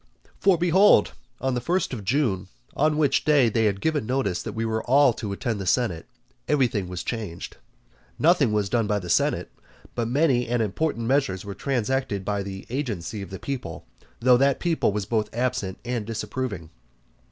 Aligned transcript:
For 0.39 0.57
behold, 0.57 1.11
on 1.39 1.53
the 1.53 1.61
first 1.61 1.93
of 1.93 2.03
June, 2.03 2.47
on 2.75 2.97
which 2.97 3.23
day 3.23 3.49
they 3.49 3.65
had 3.65 3.79
given 3.79 4.07
notice 4.07 4.41
that 4.41 4.53
we 4.53 4.65
were 4.65 4.83
all 4.85 5.13
to 5.13 5.31
attend 5.31 5.61
the 5.61 5.67
senate, 5.67 6.07
everything 6.47 6.87
was 6.87 7.03
changed. 7.03 7.57
Nothing 8.17 8.51
was 8.51 8.67
done 8.67 8.87
by 8.87 8.97
the 8.97 9.11
senate, 9.11 9.51
but 9.93 10.07
many 10.07 10.47
and 10.47 10.59
important 10.59 11.05
measures 11.05 11.45
were 11.45 11.53
transacted 11.53 12.25
by 12.25 12.41
the 12.41 12.65
agency 12.71 13.21
of 13.21 13.29
the 13.29 13.37
people, 13.37 13.85
though 14.19 14.37
that 14.37 14.59
people 14.59 14.91
was 14.91 15.05
both 15.05 15.29
absent 15.35 15.77
and 15.85 16.03
disapproving. 16.07 16.71